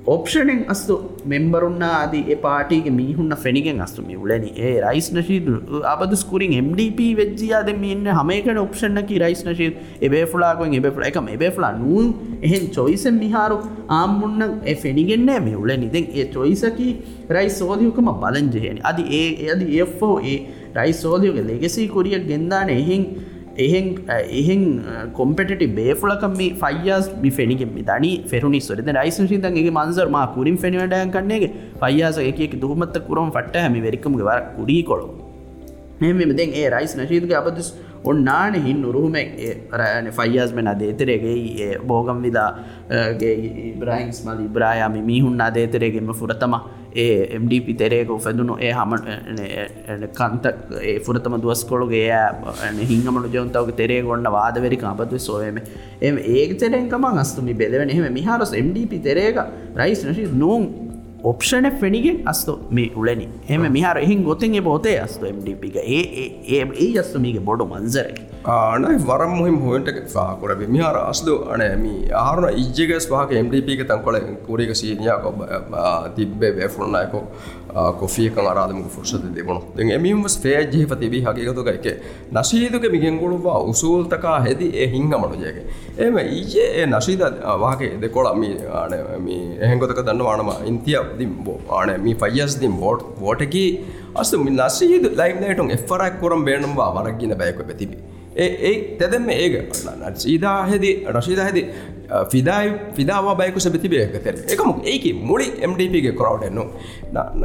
ඔප්ෂණෙන් 0.05 0.61
අස්තු 0.65 0.93
මෙම්බරුන්න 1.23 1.83
අද 1.83 2.13
පාටික 2.41 2.85
මීහුන්න 2.91 3.33
ෆෙනිගෙන් 3.35 3.79
අස්තු 3.79 4.01
ලන 4.01 4.45
ඒ 4.59 4.71
රයිස් 4.81 5.07
නශීද 5.11 5.47
අබද 5.85 6.13
ස්කුරින් 6.15 6.53
MDP 6.59 6.99
වෙද්ජයාද 7.13 7.69
මෙන්න 7.77 8.07
හමේකට 8.09 8.57
ඔප්ෂණකි 8.57 9.19
රයිස් 9.19 9.43
නශීද 9.45 9.75
එබේ 10.01 10.25
ෆලාගුවෙන් 10.25 10.73
එබ 10.73 10.87
එකම 11.01 11.27
එබේ 11.27 11.51
ලා 11.57 11.71
නූන්. 11.73 12.07
එහෙන් 12.41 12.65
චොයිසෙන් 12.69 13.15
මිහාරු 13.15 13.57
ආමුන්න 13.89 14.41
ෆෙනිගෙන්න්නෑ 14.75 15.39
මේ 15.39 15.55
උල 15.55 15.73
නිදෙන් 15.77 16.07
ඒ 16.11 16.25
චොයිසකි 16.27 16.89
රයි 17.29 17.49
සෝදියකම 17.51 18.09
බලන්ජයන 18.15 18.81
අද 18.83 18.99
ඒ 19.11 19.27
ඇද 19.45 19.61
ඒෝ 19.69 20.15
ඒ 20.25 20.37
රයි 20.73 20.93
සෝදියක 20.95 21.37
ලෙගෙසි 21.43 21.87
කොරිය 21.87 22.17
ගෙන්දාන 22.25 22.69
එහින් 22.71 23.05
එහෙන් 23.57 23.87
එහෙන් 24.09 24.63
කොම්පෙට 25.13 25.63
බේෆුලකම 25.71 26.37
ෆයිස් 26.57 27.09
බිෆෙනිගෙන් 27.21 27.73
දනි 27.83 28.11
ෆෙරුණි 28.25 28.61
සොරද 28.61 28.91
රයිසන්ශීතන්ගේ 28.93 29.71
මන්සර් 29.71 30.07
මා 30.09 30.25
කුරින් 30.27 30.57
ෆෙනිවටයන් 30.57 31.11
කන්නේගේ 31.11 31.51
ෆයියාස 31.79 32.17
එක 32.19 32.55
දුහමත්ත 32.57 32.97
කුරම් 33.07 33.31
ෆට 33.31 33.55
හැමි 33.57 33.81
වෙරිකම්ගේ 33.81 34.23
වර 34.23 34.41
කුරී 34.57 34.83
කොළො. 34.83 35.07
මෙම 36.01 36.35
දෙන් 36.35 36.53
ඒ 36.53 36.67
රයිස් 36.69 36.93
නශීදගේ 36.95 37.37
අපදස් 37.37 37.73
ඔන්නාන 38.03 38.53
හින් 38.57 38.81
නුරුහමෙක් 38.81 39.31
රෑන 39.71 40.07
ෆයිස් 40.11 40.53
මෙන 40.53 40.69
දේතරේගේ 40.75 41.69
බෝගම් 41.83 42.21
විදාගේ 42.21 43.33
ඉබ්‍රයින්ස් 43.65 44.21
මල 44.25 44.39
ඉබ්‍රායාමි 44.39 45.01
මිහුන් 45.03 45.35
අදේතරේගෙම 45.39 46.13
ෆුරතම 46.13 46.55
ඒ 46.95 47.39
MDP 47.39 47.77
තෙරේක 47.77 48.09
උෆැදුණු 48.09 48.57
ඒ 48.59 48.71
හම 48.71 48.93
කන්ත 50.13 50.53
ඒ 50.81 50.97
ෆුරතම 50.99 51.37
දුවස්කොළුගේ 51.37 52.21
හිංගමට 52.85 53.33
ජොන්තාවගේ 53.33 53.77
තෙරේ 53.77 54.01
ගොන්න 54.01 54.29
වාදවැරි 54.29 54.77
කාපත්ව 54.77 55.17
සෝයම. 55.19 55.59
එම 56.01 56.17
ඒක 56.35 56.57
තෙරෙන්කම 56.59 57.09
අස්තුමි 57.15 57.53
බෙදවන. 57.55 57.89
එහෙම 57.89 58.13
මිහාරස් 58.13 58.53
MDP 58.57 59.01
තෙරේක 59.01 59.37
රයිස් 59.75 60.03
නශි 60.05 60.27
නූම් 60.35 60.63
ඔප්ෂණ 61.23 61.67
ෆෙනිගෙන් 61.79 62.17
අස්තු 62.25 62.53
මේ 62.71 62.91
උලනි 62.95 63.27
එම 63.47 63.65
මිහර 63.69 63.95
එහින් 63.97 64.23
ගොතින්ගේ 64.23 64.61
පෝතේ 64.61 64.97
අස්තු 64.99 65.25
MDපික 65.27 65.75
ඒ 65.77 66.03
ඒ 66.51 66.61
ඒ 66.77 66.91
අස්තුමීගේ 66.99 67.47
බොඩු 67.49 67.65
මන්සරකි. 67.65 68.30
ආනයි 68.43 68.97
වරම් 68.99 69.31
මුහිම 69.31 69.57
හොට 69.61 69.87
ාකුර 70.17 70.55
මිහාර 70.67 70.95
අස්දු 70.99 71.33
අනෑම 71.47 71.83
ආරුණ 72.15 72.55
ඉජ්ජක 72.55 72.91
ස්වාහක 72.99 73.33
MDපික 73.37 73.81
තංකොල 73.85 74.17
කුරක 74.47 74.71
සීනයා 74.73 75.17
කොබ 75.19 75.41
තිබ්බේ 76.15 76.51
වැෆුණනායකෝ 76.51 77.21
කොෆියක 77.93 78.37
අරාදමක 78.43 78.87
ෆුර්ෂත 78.87 79.27
තිබුණු 79.35 79.61
දෙ 79.75 79.93
එමිම 79.93 80.23
ෆේ 80.37 80.57
ජීප 80.67 80.93
තිබී 80.95 81.21
හකිකතුක 81.21 81.69
එක 81.69 81.87
නශීදුක 82.31 82.87
මිගෙන්ගොළුවා 82.91 83.59
උසූල්තකා 83.65 84.37
හෙදි 84.39 84.69
ඒ 84.75 84.87
හිංගමනුජයක 84.87 85.59
එම 85.99 86.17
ඊජේ 86.19 86.67
ඒ 86.75 86.87
නශීද 86.87 87.21
වාගේ 87.59 87.91
දෙකොළ 87.97 88.29
එහෙගොතක 89.61 89.99
දන්න 89.99 90.23
වානම 90.23 90.51
ඉන්තිය 90.65 90.97
දිම්බෝ. 91.19 91.59
ආන 91.71 91.93
මී 92.01 92.15
ෆයිස් 92.15 92.57
දිම් 92.59 92.73
බෝට් 92.75 93.05
ෝටකි 93.23 93.65
අස්තු 94.15 94.41
නසීද 94.51 95.05
ලයිනටුන් 95.13 95.71
එෆරක් 95.71 96.19
කොරම් 96.19 96.43
බේනුම්වා 96.43 96.89
වරක්ගින 96.95 97.37
බැයක 97.37 97.61
තිබේ. 97.77 98.10
ඒ 98.35 98.97
තැදම 98.99 99.29
ඒක. 99.29 99.73
සීදාහෙදි 100.15 100.91
රශීදාහෙදි 101.15 101.63
ෆිදායි 102.31 102.71
ෆිදාවා 102.95 103.35
බයකුස 103.35 103.67
බිතිබේක 103.69 104.15
තෙර 104.23 104.35
එකම 104.53 104.71
ඒක 104.83 105.05
මුලි 105.21 105.47
MDPගේ 105.69 106.13
කොරවටෙන්නු 106.13 106.63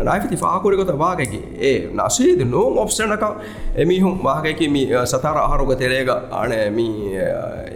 නයිති 0.08 0.38
ාකුරකොත 0.42 0.92
වාගකි. 0.98 1.40
ඒ 1.60 1.88
නශීද 1.92 2.40
නෝම් 2.46 2.78
ඔප්ෂණක 2.78 3.24
එමිහුම් 3.76 4.22
වාගකි 4.22 4.68
මි 4.68 4.82
සතර 5.04 5.38
අහරුග 5.46 5.72
තෙරේග 5.78 6.10
අනමී 6.32 7.18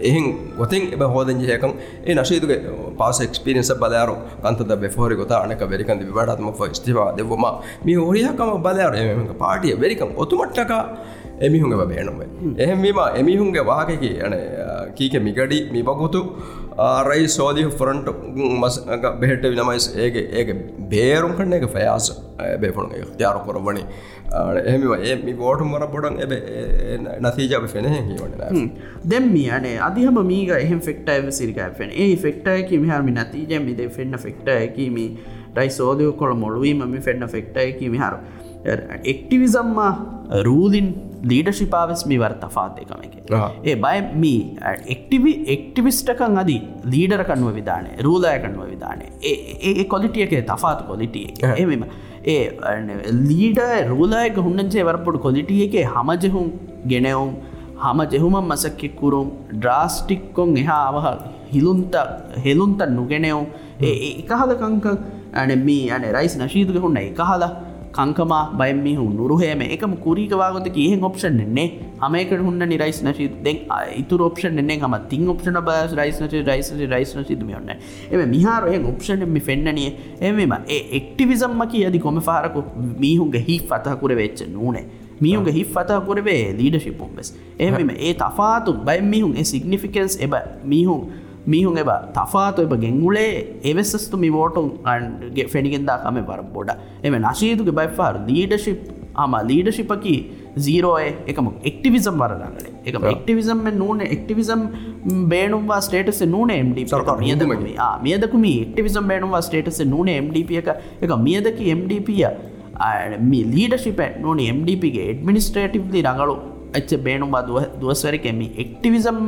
එහින් 0.09 0.27
ගොතින් 0.57 0.93
එබ 0.95 1.03
හෝදජයකම් 1.15 1.73
ඒ 2.07 2.15
නශීදුගේ 2.15 2.61
පාස 2.97 3.21
එක්ස්පිරියන්ස 3.21 3.73
බලයාරු. 3.83 4.17
කන්තද 4.43 4.81
බෙෆෝරි 4.83 5.17
ගොත 5.17 5.33
අනක 5.33 5.63
වෙරිකන්ද 5.73 6.03
විවටත්ම 6.09 6.51
ස්තිවා 6.75 7.11
දෙවම 7.17 7.47
මේ 7.85 7.97
හොරියකම 7.97 8.51
බලයාර. 8.67 8.95
එම 8.95 9.35
පාටිය 9.39 9.75
වෙරිකම්. 9.85 10.11
ඔතුමට්ටක 10.17 10.73
එමිහුන්ගේ 11.41 11.87
බේනුම 11.87 12.23
එහෙමීම 12.59 13.01
එමිහුන්ගේ 13.15 13.65
වාහකකි 13.65 14.11
යන 14.21 14.35
කීක 14.97 15.15
මිගඩි 15.21 15.61
මිපගුතු 15.73 16.23
රයි 17.05 17.29
සෝදිහ 17.29 17.69
ෆරන්ට 17.73 18.09
මස් 18.55 18.77
බෙහෙට 19.21 19.47
විනමයිස් 19.53 19.87
ඒගේ 19.97 20.27
ඒක 20.33 20.51
බේරුම් 20.89 21.33
කන්න 21.33 21.59
එක 21.59 21.69
ෆයාස. 21.69 22.09
බේපුුණ 22.61 22.93
යාරු 23.19 23.41
කොරබනි 23.47 23.83
එහෙම 24.63 24.85
ඒ 25.01 25.35
ගෝටුම් 25.35 25.69
මර 25.69 25.87
බොඩන් 25.95 26.17
එබ 26.25 26.33
නතිජාව 27.19 27.67
ෆෙන 27.67 27.89
හිවන 27.89 28.71
දෙම්මි 29.07 29.45
අනේ 29.51 29.75
අධිහම 29.81 30.21
මීග 30.25 30.53
එහෙම 30.59 30.81
ෆෙක්ටයිව 30.81 31.29
සිරිකයිෆෙන් 31.31 31.93
ඒ 31.97 32.09
ෆෙක්ටයකි 32.17 32.81
මිහරමි 32.85 33.17
නතිජ 33.17 33.61
මිද 33.61 33.83
ෆෙන්න්න 33.99 34.23
ෆෙක්ටයකීමි 34.27 35.07
ඩයි 35.51 35.71
සෝදය 35.71 36.11
කොළ 36.15 36.35
මොළුවීම 36.45 36.85
මි 36.95 37.03
ෆෙන්න්න 37.09 37.29
ෆෙක්ටයකි 37.29 37.93
මිහරු 37.97 38.19
එක්ටිවිසම්මා 39.05 39.93
රූලින් 40.49 40.91
ලීඩශිපාවෙස් 41.23 42.03
මි 42.07 42.19
වර 42.19 42.35
තෆාතයකම 42.37 43.01
එක. 43.07 43.15
ඒ 43.65 43.77
බය 43.77 43.97
මී 44.17 44.41
එක්ටිවි 44.87 45.33
එක්ටිවිස්ටකන් 45.47 46.39
අදි 46.39 46.59
ලීඩර 46.87 47.25
කන්නුව 47.25 47.55
විධානය 47.55 47.91
රූදාය 48.01 48.39
කන්නුව 48.41 48.71
විධානය. 48.71 49.07
ඒ 49.23 49.85
කොලිටියක 49.85 50.35
තෆාත් 50.47 50.87
කොලිටිය 50.87 51.29
එමම 51.57 51.85
ඒ 52.25 52.43
ලීඩ 53.23 53.61
රූලායක 53.89 54.37
හුන්නන්සේ 54.39 54.85
වරපොඩු 54.85 55.19
කොලිටිය 55.19 55.63
එක 55.67 55.77
හමජහුම් 55.95 56.49
ගෙනවුම් 56.87 57.33
හම 57.79 58.01
ජෙහුම 58.13 58.35
මසක්කෙක්කුරුම් 58.43 59.29
ඩ්‍රාස්ටික්කොන් 59.55 60.51
එහා 60.57 60.83
අවහ 60.91 61.07
හිලුන්ත 61.53 61.95
හෙළුන්ත 62.45 62.83
නුගෙනවුම් 62.91 63.47
ඒ 63.81 63.95
එකහලකංක 64.13 64.87
ඇන 65.35 65.53
මේ 65.61 65.91
අන 65.91 66.05
රයිස් 66.17 66.37
නශීතුක 66.37 66.79
හුන්න 66.85 67.01
එකහලා 67.03 67.51
කංකම 67.93 68.33
බයමිහු 68.55 69.07
නුරුහේම 69.11 69.63
එකම 69.67 69.95
කුරීකවාගත 69.99 70.69
කියෙන් 70.71 71.03
ඔප්ෂන් 71.03 71.41
න්නේ 71.49 71.67
හමේක 72.01 72.33
හුන්න 72.39 72.63
නිරයිස් 72.65 73.01
නශි 73.03 73.29
දෙ 73.43 73.55
ඉතු 73.97 74.21
ඔප්ෂන් 74.23 74.57
න්නේ 74.59 74.79
හම 74.79 74.97
තින් 75.09 75.29
ඔප්ෂන 75.29 75.61
බස් 75.63 75.95
රයිස් 75.95 76.21
නච 76.21 76.45
රයිස් 76.45 76.73
රයිස් 76.87 77.15
සිදුමියන්න 77.25 77.75
එම 78.11 78.25
මිහාරය 78.29 78.81
ඔප්ෂන් 78.85 79.27
මි 79.29 79.43
ෆෙන්න්නනිය 79.43 79.91
එමම 80.23 80.57
ඒ 80.69 80.81
එක්ටිවිසම්මකි 80.93 81.87
අදි 81.87 82.01
කොම 82.01 82.21
පාරකු 82.23 82.65
මීහුන්ගේ 82.99 83.43
හි 83.43 83.61
අතහකුර 83.73 84.13
වෙච්ච 84.15 84.45
නූනේ. 84.49 84.85
මියුන්ගේ 85.21 85.53
හි 85.53 85.65
අතහකුරවේ 85.77 86.43
ලීඩශිපුම් 86.55 87.11
බෙස් 87.15 87.35
එම 87.61 87.91
ඒ 87.91 88.13
තෆාතු 88.15 88.75
බයිමිහුන් 88.83 89.35
ඒ 89.37 89.45
සිගනිිෆිකන්ස් 89.45 90.17
එබ 90.19 90.37
මිහුන් 90.65 91.03
මීහුන් 91.47 91.79
එබ 91.79 91.91
තෆාතු 92.15 92.63
එබ 92.63 92.75
ගෙංගුලේ 92.77 93.33
එවෙස්සස්තු 93.65 94.17
මි 94.17 94.31
වෝටුන් 94.31 94.71
අන්ගේ 94.85 95.47
ෆෙනිගෙන්දා 95.47 95.99
කම 95.99 96.19
වර 96.23 96.43
බොඩ. 96.53 96.71
එම 97.05 97.17
නශීතුගේ 97.23 97.73
බයිෆාර් 97.73 98.15
ලීඩශිප් 98.27 98.81
ආම 99.15 99.35
ලීඩශිපකි 99.47 100.15
සීරෝය 100.57 101.07
එකම 101.27 101.49
එක්ටිවිසම් 101.63 102.23
වරගලේ 102.23 102.73
එක 102.85 102.99
එක්ටිවිසම් 103.05 103.65
නූන 103.75 104.01
එක්ටිවිසම් 104.07 104.63
බේනුවා 105.29 105.81
ස්ටේටස 105.81 106.23
නූන 106.27 106.53
MD 106.59 106.87
මියදම 107.21 107.53
මියදකුම. 108.03 108.45
එක්ටිවිසම් 108.45 109.05
බේනුවා 109.07 109.41
ස්ටේටස 109.41 109.81
නූන 109.87 110.09
MDP 110.17 110.63
එක. 110.63 110.71
එක 111.01 111.11
මියදකි 111.19 111.73
MDPය 111.73 112.17
ලීඩශිප 113.49 114.01
නූන 114.21 114.41
MDPගේ 114.49 115.11
එඩමිනිස්ට්‍රේටිቭලි 115.11 116.03
රඟලු 116.03 116.37
එච්ච 116.73 116.91
බේනුම් 116.99 117.37
දුව 117.43 117.61
දුවස්වරකෙමි 117.81 118.49
එක්ටිවිසම් 118.57 119.19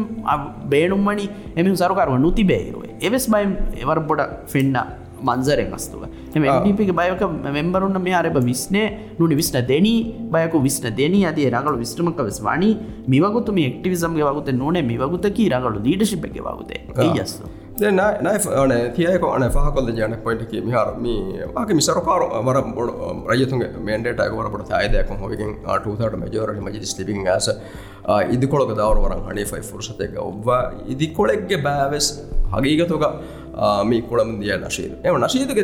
බේනුම්මනි 0.69 1.27
එම 1.57 1.75
සරුකරුව 1.75 2.19
නුතිබේරුව 2.19 2.83
එවෙස් 3.01 3.27
බයිම් 3.27 3.55
එවර 3.77 4.01
බොඩ 4.03 4.23
ෆෙන්න්න 4.47 4.79
මන්සරෙන් 5.23 5.73
අස්තුව. 5.73 6.03
එම 6.35 6.45
ඩිපික 6.45 6.93
බයක 6.93 7.23
මෙම්බරුන්න 7.49 7.99
මේ 7.99 8.13
අරබ 8.13 8.39
විස්නේ 8.43 8.87
නුනි 9.19 9.35
විස්න 9.35 9.59
දෙනී 9.65 9.99
බයකු 10.29 10.61
විස්න 10.61 10.87
දෙනී 10.93 11.25
අදේ 11.25 11.49
රඟලු 11.49 11.79
විස්ටමක 11.79 12.21
වෙස් 12.21 12.41
වනි. 12.41 12.71
මිවගුතුම 13.09 13.59
එක්ටිවිසම්ගේ 13.63 14.31
වගුත 14.31 14.55
නොනේ 14.55 14.85
මිවගුතකී 14.85 15.49
රඟලු 15.49 15.81
ලීඩශිප් 15.81 16.25
එක 16.25 16.39
වගුතේ. 16.41 16.81
ඒ 16.99 17.11
අස්තු 17.75 17.91
න 17.91 17.99
තියක 18.93 19.23
අන 19.27 19.45
පහකොල 19.51 19.87
ජන 19.91 20.15
පොයිටක 20.23 20.53
මිහර 20.63 20.89
මේ 20.99 21.47
මිසරකාර 21.73 22.23
වර 22.41 22.59
රජතු 23.31 23.61
මේන්ඩට 23.81 24.21
වරට 24.51 24.73
අයදයක් 24.73 25.13
හොකින් 25.17 25.55
අටූතට 25.67 26.17
මජෝරට 26.17 26.61
මජි 26.61 26.85
ස්ටිපින් 26.85 27.27
ඇස 27.27 27.49
ඉදිකොළක 28.05 28.75
දවරවරන් 28.75 29.23
හනි 29.29 29.45
ෆයි 29.45 29.63
ෆුර්සතක 29.63 30.19
ඔබ 30.21 30.51
ඉදිකොළෙක්ගේ 30.87 31.63
බෑවෙස් 31.63 32.09
හගීගතුක 32.53 33.05
මේ 33.85 34.03
කොළම 34.03 34.41
දිය 34.41 34.57
නශීද. 34.59 34.93
එම 35.05 35.17
නශීතක 35.17 35.59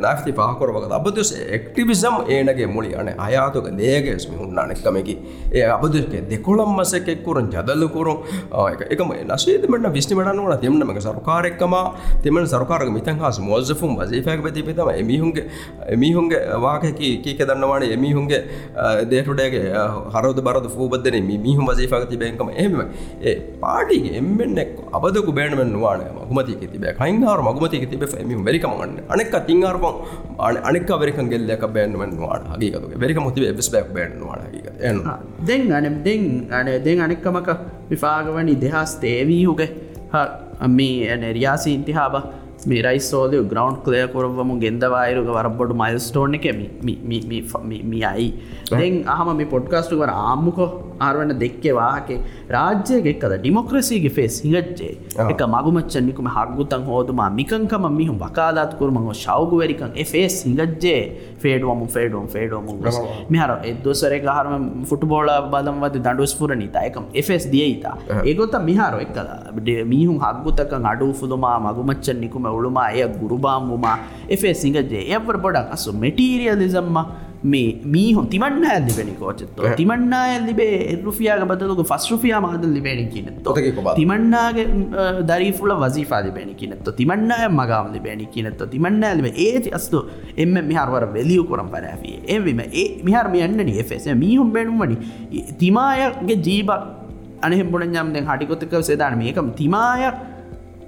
නාති 0.00 0.32
පාකොරවක 0.32 0.90
අබදස් 0.90 1.30
එක්ටිවිසම් 1.48 2.26
ඒනගේ 2.28 2.66
මුලි 2.66 2.94
අන 2.94 3.08
අයාතුක 3.18 3.70
දේගෙස් 3.72 4.28
මිහුන්න 4.28 4.58
අනෙක්කමකි 4.58 5.14
ඒ 5.52 5.62
අබදක 5.66 6.28
දෙකොළම් 6.28 6.74
මසකෙක්කුරන් 6.76 7.50
ජදල්ලකුරුම් 7.50 8.18
එකම 8.90 9.12
නශීතමට 9.28 9.92
විස්්නිමටනුවන 9.92 10.58
තිෙමනමක 10.58 11.00
සරකාරෙක්කම 11.00 11.76
තිමන 12.22 12.46
සරකාරක 12.46 12.90
මිතන් 12.90 13.20
හස් 13.20 13.38
මොල්සෆුම් 13.40 13.96
වසේපැක් 13.96 14.50
තිපිතම 14.52 14.90
එමිහුන්ගේ 14.92 15.46
එමිහුන්ගේ 15.88 16.42
වාකකි 16.58 17.12
කීක 17.18 17.44
දන්නවාන 17.44 17.86
එමිහුන්ගේ 17.88 18.42
දේටුඩේගේ 19.06 19.70
හරද 20.10 20.41
බරද 20.42 20.66
ූබදන 20.76 21.16
මිහුම් 21.38 21.64
වසේපක 21.68 22.06
තිබේකම 22.10 22.50
එම 22.56 22.74
ඒ 23.22 23.34
පාටිගේ 23.60 24.14
එම්මෙන්නෙක් 24.20 24.72
අබදකු 24.92 25.32
බේනමෙන් 25.32 25.72
වාන 25.76 26.02
මගමතික 26.18 26.64
තිබ 26.64 26.86
කයින්හර 27.00 27.38
මගමතික 27.42 27.86
තිබ 27.90 28.04
එමි 28.14 28.40
වෙරිකමන්න 28.40 28.98
අනෙක් 29.08 29.34
තිංහරපන් 29.46 29.96
අනෙක් 30.62 30.90
වෙරික 31.02 31.20
ගෙල්ලක 31.32 31.64
බෑන්ුවෙන් 31.68 32.12
වාට 32.18 32.50
හගේකතු 32.54 32.92
වෙරික 32.96 33.20
මුති 33.20 33.48
එබස් 33.48 33.70
බැක් 33.70 33.88
බෑන්වාට 33.94 34.52
හග 34.52 34.66
දෙන් 35.42 35.72
අනම් 35.72 35.96
දෙන් 36.02 36.22
අන 36.50 36.68
දෙන් 36.80 37.00
අනෙක්කමක 37.00 37.50
විපාගවනි 37.90 38.54
දෙහස් 38.56 38.94
තේවීහුගේ 38.96 39.70
මේ 40.70 41.10
ඇන 41.10 41.24
රියාසි 41.32 41.74
ඉන්තිහාබ 41.74 42.14
මේ 42.14 42.51
රයිස්ෝලය 42.66 43.42
ග්‍රවන්් 43.44 43.76
කලය 43.84 44.02
කොරවම 44.08 44.50
ගෙන්දවායරුග 44.60 45.28
වරබොඩු 45.28 45.74
මයිල්ස්ටෝන් 45.74 46.34
එක 46.34 46.46
මියයි. 46.82 48.28
දෙන් 48.70 49.04
අහම 49.06 49.36
මේ 49.36 49.46
පොඩ්කාස්ටු 49.46 49.98
කර 49.98 50.10
ආම්මුකෝ 50.12 50.68
ආරවන්න 51.00 51.32
දෙක්කෙවාහකේ 51.40 52.18
රාජ්‍යයෙක්කද 52.48 53.34
ඩිමොක්‍රසීගේ 53.34 54.14
ෆෙස් 54.18 54.36
හිගච්චේ 54.44 54.92
එක 55.24 55.42
මගුමච්චන්නිකුම 55.54 56.28
හක්ගුතන් 56.36 56.84
හෝතුමා 56.90 57.30
මිකංකම 57.30 57.86
මිහුම් 57.90 58.18
වකාදාත් 58.18 58.78
කරමං 58.78 59.10
ශවගුවරිකන් 59.14 59.98
එෆේස් 60.04 60.38
හිගජ්ජේ 60.46 61.00
ෆේඩුවම 61.38 61.82
ෆේඩුවම් 61.88 62.28
ෆේඩුවම. 62.28 62.68
මෙහර 63.28 63.50
එදසර 63.72 64.14
හරම 64.28 64.68
ෆුටබෝල 64.84 65.32
බදම්වද 65.52 65.98
දඩුස්පුර 65.98 66.50
නිතායකම් 66.54 67.10
එෆස් 67.14 67.50
දියයිතා 67.54 67.96
ඒගොත 68.24 68.56
මිහාර 68.62 68.94
එක්කද? 69.00 69.28
මීහුම් 69.84 70.18
හක්ගුතක 70.18 70.72
අඩු 70.92 71.12
ෆුදුමා 71.20 71.58
මගුමච්චන්නිකුම 71.60 72.51
උළුමා 72.52 72.88
එය 72.92 73.08
ගුරුබාම්මුමා 73.20 73.98
එෆේ 74.30 74.54
සිංගජේ 74.54 75.04
එවර 75.10 75.36
බොඩක් 75.38 75.68
අසු 75.70 75.92
මෙටීරියලිසම්ම 75.96 76.98
මේ 77.44 77.80
මීහො 77.84 78.22
තිමන්න 78.24 78.64
ඇල්ලිබෙනි 78.64 79.14
කෝචෙත්තු. 79.14 79.74
තිමන්නා 79.76 80.22
ඇල්ලිබේ 80.26 81.02
රුෆියාග 81.02 81.42
බදලක 81.42 81.82
ෆස් 81.84 82.04
රුෆියා 82.10 82.40
මාද 82.40 82.64
ලිබෙන 82.66 83.08
කියනෙත් 83.08 83.48
තිමන්නාගේ 83.96 84.66
දරිෆුල 85.22 85.74
වසිෆා 85.74 86.22
ලිබෙන 86.22 86.54
කියනෙත්ත 86.54 86.90
තිමන්නාය 86.96 87.48
මගාම 87.50 87.92
ලිබෙන 87.92 88.24
කියනෙත්ත 88.26 88.62
තිමන්න 88.70 89.02
ඇලිබ 89.02 89.28
ඒති 89.36 89.74
අස්තු 89.74 90.04
එම 90.36 90.54
මිහරවර 90.62 91.06
වෙලියු 91.12 91.44
කරම් 91.44 91.68
පරෑිය 91.68 92.16
ඒවිම 92.28 92.62
ඒ 92.62 92.88
මිහර 93.02 93.26
මියන්නන 93.28 93.72
එෙස 93.74 94.08
මීහුම් 94.16 94.50
බෙනුම්වනි 94.52 94.98
තිමායගේ 95.58 96.38
ජීබක් 96.40 96.82
අනෙහෙම්බුණ 97.42 97.98
යම්ද 98.02 98.20
හටිකොත්තක 98.24 98.76
සේදාන 98.82 99.18
මේකම් 99.18 99.50
තිමායක් 99.52 100.14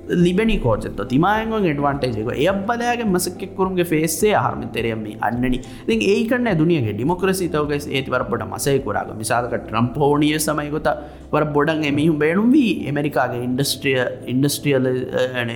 ලිබෙනි 0.08 0.56
කෝචෙත්ත 0.58 1.00
තිමායන් 1.08 1.52
ඩවන්ටේජක 1.54 2.30
එබ්බලයාගේ 2.44 3.06
මසක්කෙකුරුන්ගේ 3.06 3.84
ෆේසේ 3.84 4.34
හර්මතරයම 4.36 5.04
අන්නනි. 5.20 5.58
ති 5.86 5.96
ඒකන්න 6.14 6.48
දුනියගේ 6.58 6.94
ඩිමොක්‍රසි 6.94 7.48
තවක 7.48 7.80
ඒති 7.90 8.10
වරපට 8.10 8.48
මසයකුරාග 8.52 9.10
මිසාක 9.16 9.48
ට්‍රම්ප 9.52 9.96
හෝනිය 9.96 10.38
සමයකොත 10.38 10.88
වර 11.32 11.44
බොඩන් 11.56 11.84
එමිහුම් 11.84 12.18
බේනුම් 12.18 12.50
වී 12.52 12.72
එමරිකාගේ 12.88 13.42
ඉන්ඩස්ට්‍රිය 13.48 13.98
ඉන්ඩස්ට්‍රියල් 14.26 14.86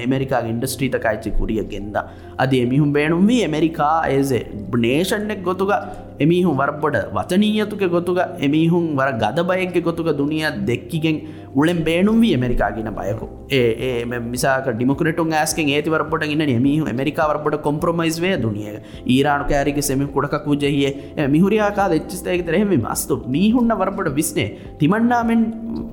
එමරිකාගේ 0.07 0.55
ඉන්ඩස්ට්‍රීත 0.55 0.99
කුරිය 1.39 1.63
ගෙන්ද. 1.65 1.97
අද 2.37 2.53
එමිහුම් 2.55 2.93
බේනුම් 2.93 3.27
වී 3.27 3.43
එමරිකා 3.45 3.97
ඒසේ 4.09 4.43
නේෂන්නෙක් 4.79 5.43
ගොතුග. 5.43 5.73
එමිහුම් 6.21 6.57
වරබොඩ 6.57 6.97
වතනීයතුක 7.13 7.85
ගොතුග. 7.89 8.21
එමිහුම් 8.41 8.97
වර 8.97 9.13
ගද 9.23 9.47
බයක්ග 9.51 9.79
ගොතුක 9.83 10.11
දුනිය 10.17 10.47
දෙක්කිගෙන් 10.71 11.19
උලෙන් 11.55 11.85
බේනුම් 11.85 12.21
වී 12.21 12.35
එමරිකාගෙන 12.35 12.91
බයකු. 12.93 13.29
ඒ 13.51 14.05
මිසාක 14.05 14.69
ඩිමොකරටුන් 14.71 15.33
ඇස්කෙන් 15.33 15.69
ඒතිවරපොට 15.69 16.25
ඉන්න 16.27 16.45
මිහු 16.61 16.87
එමරිකාවරපොට 16.87 17.63
කොම්ප්‍රමයිස් 17.63 18.19
වේ 18.21 18.37
දුනිය 18.37 18.75
ඊරාණු 19.07 19.49
කෑරික 19.49 19.81
සෙම 19.83 20.07
කුඩක් 20.09 20.47
වූජහිය. 20.47 20.91
මිහුරයාකා 21.29 21.89
එච්චස්තයක 21.99 22.45
තරහෙම 22.47 22.75
මස්තු 22.79 23.23
මීහුන්න 23.29 23.73
වරපොට 23.75 24.11
විස්නේ 24.15 24.49
තිමන්නාමෙන් 24.79 25.43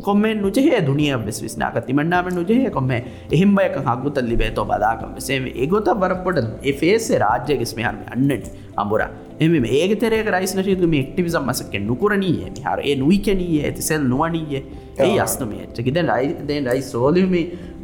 කොම්මෙන් 0.02 0.42
නුජහේ 0.42 0.82
දුනිය 0.82 1.14
වෙස් 1.26 1.40
විස්නාක 1.42 1.80
තිමන්නාම 1.88 2.30
නුජහය 2.30 2.60
කොම 2.70 2.92
එහිම්බයක 2.92 3.78
හගුත 3.88 4.20
ලිබේතෝ 4.32 4.66
බදාකම 4.66 5.20
සේම 5.20 5.48
ඒගොත 5.56 5.90
වරපොට 5.96 6.42
එෆේසේ 6.64 7.20
රාජ්‍යගෙස්මහරම 7.20 8.00
අන්නට 8.14 8.48
අඹුරා. 8.76 9.10
එම 9.38 9.54
ඒක 9.74 10.00
තෙරේක 10.00 10.28
රයිස්නශීතුම 10.28 10.94
එක්ටිවිසම් 10.94 11.48
මසකෙන් 11.50 11.84
නුකරනීය 11.88 12.52
හර 12.62 12.80
ඒ 12.82 12.96
නුයිකනීය. 12.96 13.62
ඇති 13.62 13.82
සෙල් 13.82 14.04
නුවනීය 14.04 14.62
ඒ 14.98 15.18
අස්නම 15.20 15.52
චකිද 15.74 15.98
රයිදෙන් 16.10 16.66
රයි 16.66 16.82
සෝලිමි 16.84 17.44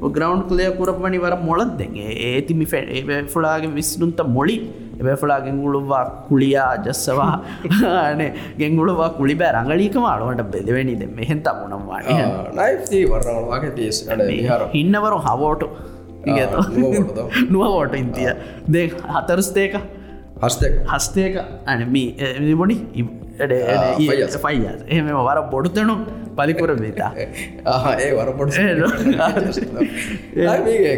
ග්‍රවන්් 0.09 0.41
කලය 0.49 0.67
කුරපනි 0.77 1.17
වර 1.17 1.35
මොලත් 1.43 1.73
දෙ 1.77 1.87
ඒතිමි 2.27 2.65
ෆලාගේ 3.27 3.73
විස්නුන්ත 3.73 4.21
මොලි 4.27 4.55
එබැෆලා 4.99 5.39
ගෙංගුළුවා 5.41 6.03
කුලියා 6.27 6.73
ජස්සවා. 6.77 7.33
නේ 8.19 8.33
ගෙංගුළුවා 8.57 9.09
කුලි 9.09 9.35
බෑ 9.35 9.53
රංගලීකම 9.53 10.05
අලුවට 10.05 10.43
බෙදවෙනි 10.51 10.95
දෙ 10.99 11.07
වරවාගේ 13.07 13.71
තිස් 13.71 14.05
ඉන්නවරු 14.73 15.17
හවෝට. 15.27 15.63
නුවෝට 17.49 17.95
ඉන්තිය 18.03 18.29
දෙ 18.69 18.83
හතරස්තේක 19.15 19.75
හස්තක 20.41 21.35
අනමී 21.65 22.07
බොඩි 22.55 22.77
ෆයි 24.37 24.57
එහම 24.87 25.07
වර 25.19 25.39
බොඩුතනු 25.51 25.95
පලිකුර 26.35 26.71
බේතා. 26.75 27.11
ඒ 28.03 28.11
වරපොට 28.13 28.53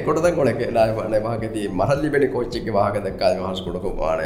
කොටත 0.06 0.28
කොනක 0.36 0.62
ලාවන 0.72 1.16
වාගති 1.24 1.68
මහල්ලි 1.72 2.10
බෙන 2.10 2.26
කොච්චික 2.32 2.68
වාග 2.70 3.00
දක්කාද 3.00 3.40
මහස් 3.40 3.62
කොඩක 3.62 3.88
වාන 3.98 4.24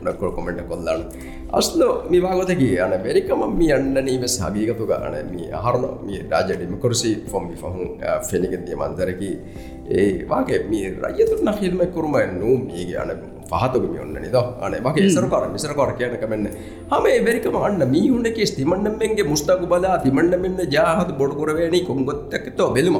ොඩක්කො 0.00 0.32
කොමෙන්ට 0.32 0.62
කොල්ලන්න 0.68 1.06
අස්ලෝ 1.52 1.92
මිවාගොතක 2.10 2.64
අන 2.80 2.96
වෙරිකම 3.02 3.46
මි 3.52 3.72
අන්න 3.72 3.94
නීම 4.00 4.26
සගීගතු 4.28 4.86
ගාන. 4.86 5.16
මේ 5.30 5.52
අහරන 5.52 5.86
මේ 6.02 6.26
රාජඩිම 6.30 6.76
කොරසි 6.78 7.14
ෆොම්ි 7.26 7.54
ෆහු 7.54 7.88
ෆෙනිගෙන්දිය 8.30 8.76
මන්දරකි. 8.76 9.32
ඒ 9.90 10.10
වගේ 10.24 10.60
මේ 10.68 10.94
රයතුරන 11.06 11.52
හිල්ම 11.54 11.80
කුරුම 11.88 12.16
නූ 12.34 12.56
මේගේ 12.58 12.98
අන 12.98 13.35
පහතුගම 13.50 13.94
ඔන්න 14.04 14.14
නිද. 14.16 14.36
අන 14.60 14.74
වගේ 14.86 15.08
සරකාර 15.16 15.44
මිසරකාර 15.52 15.90
කියනක 16.00 16.24
මෙන්න 16.28 16.48
හම 16.90 17.06
වෙරිකම 17.26 17.56
අන්න 17.60 17.82
මීහුණක 17.94 18.40
තිමන්නමෙන්ගේ 18.58 19.28
මුස්තකු 19.32 19.66
බලා 19.66 19.96
තිමන්නමෙන්න 20.04 20.60
ජාහත 20.76 21.10
බොඩුකරවැනි 21.20 21.80
කොංගොත්තකතෝ 21.88 22.68
බෙලුම. 22.76 22.98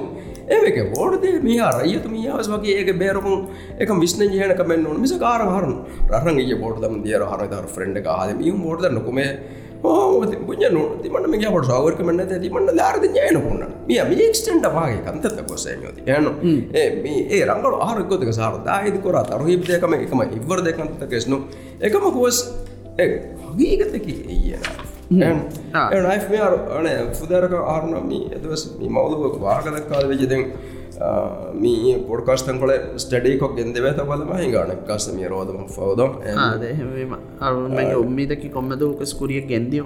ඒක 0.49 0.79
බෝඩදේ 0.95 1.43
මේ 1.43 1.69
රයතු 1.79 2.09
මියාවස් 2.09 2.49
වගේ 2.55 2.79
ඒක 2.81 2.91
බේරුම් 2.99 3.49
එක 3.81 3.93
විශ්න 4.05 4.25
ජයනක 4.31 4.63
මෙන්න 4.67 4.89
මිස 5.05 5.15
කාර 5.19 5.41
හරන. 5.47 5.75
රහගේ 6.13 6.59
බෝඩදම 6.65 6.97
දියර 7.07 7.23
හරදර 7.25 7.67
ෆ්‍රෙන්ඩ් 7.77 8.03
හද 8.09 8.41
මියම් 8.43 8.59
බෝඩ 8.67 8.91
නොකමේ 8.99 9.31
පුഞ്ഞ 9.83 10.69
තිමට 11.03 11.29
මේ 11.29 11.49
කොට 11.49 11.67
සවර්ක 11.67 12.01
මන්න 12.01 12.41
තිමන්න 12.43 12.71
ලාරද 12.75 13.05
ඥයනකුන්න 13.07 13.63
මිය 13.89 14.01
මේ 14.05 14.29
ක්ස්ටන්ට 14.31 14.69
වාගේ 14.73 15.03
කන්තත 15.07 15.45
කොසයමති 15.49 16.01
යන 16.09 16.27
ඒ 16.75 17.45
රංගල 17.45 17.77
ආරකොතක 17.81 18.33
සාර. 18.33 18.55
දාහිද 18.63 18.97
කොර 19.03 19.19
තරුහිප්දයකම 19.25 19.95
එකම 19.97 20.23
ඉවර 20.31 20.65
දෙකන්ත 20.65 21.07
කෙස්නු 21.11 21.39
එකම 21.81 22.11
හෝස් 22.13 22.39
හගීගතකි 22.99 24.15
එයන 24.29 25.37
නයිෆ් 26.05 26.25
මේ 26.31 26.41
අන 26.41 26.89
ෆුදරක 27.15 27.53
ආරනමී 27.65 28.25
එදවස් 28.33 28.65
මේ 28.79 28.91
මවදුවක 28.91 29.37
වාගදක්කාද 29.41 30.09
වෙජදෙන් 30.09 30.43
මී 31.55 31.95
පොඩ්කාස්ටන් 32.03 32.59
කොල 32.59 32.73
ස්ටඩිකොක් 32.97 33.57
ගෙන්දවෙත 33.57 33.99
බලම 34.03 34.31
හිගනක්කාස 34.35 35.09
මේ 35.13 35.29
රෝදම 35.29 35.67
ෆවද 35.69 36.01
උම්මිදකි 37.97 38.49
කොම්මදක 38.51 39.03
ස්කුරිය 39.05 39.43
ගෙන්දිය 39.45 39.85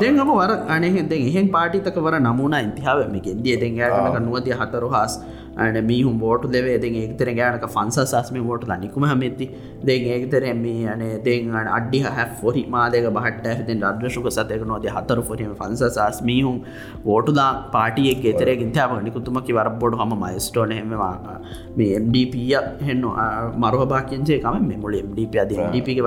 දෙහම 0.00 0.32
වර 0.32 0.52
අනෙහෙද 0.68 1.12
එහෙන් 1.12 1.50
පාටිතක 1.50 1.96
වර 1.98 2.18
නමුණ 2.20 2.58
ඉතිහාව 2.60 3.04
මේ 3.08 3.22
ගෙන්දිය 3.22 3.56
දෙගෑනක 3.56 4.18
නුවතිය 4.20 4.56
හතරු 4.56 4.90
හස් 4.90 5.14
අන 5.56 5.76
මීහුම් 5.84 6.18
බෝට 6.18 6.44
දෙවේ 6.48 6.78
දෙ 6.78 6.88
ඒතර 6.94 7.28
ගෑනක 7.32 7.66
ෆන්ස 7.68 7.98
සස්ම 8.04 8.36
ෝට 8.46 8.64
නිකුම 8.80 9.04
හමෙති 9.04 9.46
දෙ 9.82 9.96
ඒතර 10.10 10.44
මේ 10.56 10.86
අන 10.88 11.02
දෙන් 11.22 11.50
අඩි 11.70 12.00
හ 12.00 12.44
ොරි 12.44 12.62
මාදක 12.66 13.08
බහට 13.10 13.46
ඇතින් 13.48 13.84
අදශක 13.84 14.28
සතයක 14.30 14.64
නොද 14.64 14.86
හතර 14.88 15.18
ොරීම 15.26 15.52
ෆන්ස 15.54 15.82
සස් 15.88 16.22
මීහුම් 16.22 16.56
ෝටුදා 17.06 17.50
පාටියෙක් 17.72 18.24
ෙතර 18.32 18.50
ගින්තාව 18.54 18.96
නිකුතුමකි 19.02 19.52
වර 19.52 19.68
බොඩ 19.76 19.98
හම 20.00 20.14
මයිස්ටෝන 20.16 20.72
හෙමවා 20.72 21.12
මේ 21.76 22.00
MDපිය 22.00 22.54
හෙන්න 22.82 23.04
මරහබාකින්සේ 23.56 24.40
කම 24.40 24.64
මෙමුල 24.64 24.96
MDප 25.02 25.34
අද 25.36 25.54
MDපි 25.58 25.98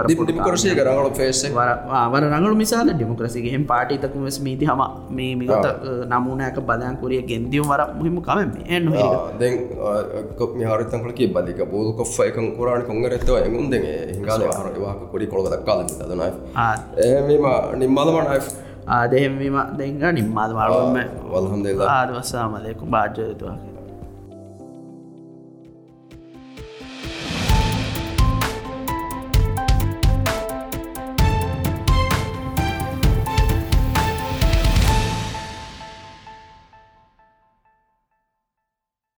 කරසේ 0.41 0.75
කරගල 0.75 1.11
ෆේස 1.13 1.43
වර 1.51 2.23
රඟලු 2.23 2.55
මිසාල 2.55 2.91
ඩෙමොක්‍රසිගේ 2.91 3.53
හෙම 3.55 3.65
පාටිතකම 3.65 4.27
ස්මීති 4.31 4.65
හම 4.65 4.83
මේ 5.11 5.31
මිගත 5.35 5.71
නමුණෑක 6.07 6.59
බදයන්කුරිය 6.63 7.23
ගෙන්දියම් 7.23 7.65
වර 7.65 7.81
මුහිම 7.95 8.19
කම 8.21 8.57
එන්න 8.69 8.91
දැන් 9.39 9.55
හරිතන්කලකි 10.65 11.27
බලික 11.29 11.59
බෝදු 11.67 11.91
කොෆ 11.93 12.15
එකන් 12.21 12.47
කුරාණ 12.57 12.83
කොංගරෙත්තව 12.83 13.35
එමුන්දගේ 13.39 13.95
හිංගාල 14.09 14.45
හරවාක 14.49 15.01
කොඩි 15.11 15.27
කොළග 15.27 15.51
දක්කාල 15.53 15.85
තදනයි 15.91 16.29
ඒම 17.05 17.29
නිම්මදමනයි 17.77 18.39
ආදහෙමීම 18.89 19.57
දෙංග 19.77 20.03
නිම්මාද 20.13 20.51
වරුවම 20.53 20.99
වල්හම්ද 21.29 21.87
ආදවස්සාමලයකු 21.91 22.85
භාජයතුවාගේ 22.87 23.74